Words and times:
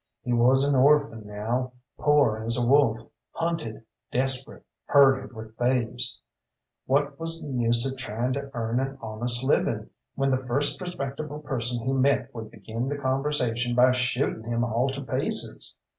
He 0.23 0.33
was 0.33 0.63
an 0.67 0.73
orphan 0.73 1.27
now, 1.27 1.73
poor 1.99 2.37
as 2.43 2.57
a 2.57 2.65
wolf, 2.65 3.01
hunted, 3.33 3.83
desperate, 4.11 4.63
herded 4.85 5.31
with 5.31 5.55
thieves. 5.57 6.19
What 6.87 7.19
was 7.19 7.39
the 7.43 7.51
use 7.51 7.85
of 7.85 7.97
trying 7.99 8.33
to 8.33 8.49
earn 8.55 8.79
an 8.79 8.97
honest 8.99 9.43
living 9.43 9.91
when 10.15 10.29
the 10.29 10.37
first 10.37 10.81
respectable 10.81 11.37
person 11.41 11.85
he 11.85 11.93
met 11.93 12.33
would 12.33 12.49
begin 12.49 12.87
the 12.87 12.97
conversation 12.97 13.75
by 13.75 13.91
shooting 13.91 14.41
him 14.45 14.63
all 14.63 14.89
to 14.89 15.03
pieces? 15.03 15.77